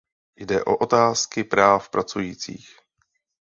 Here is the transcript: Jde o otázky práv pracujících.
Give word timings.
Jde 0.35 0.63
o 0.63 0.77
otázky 0.77 1.43
práv 1.43 1.89
pracujících. 1.89 2.69